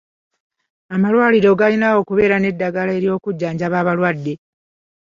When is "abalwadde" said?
3.79-4.33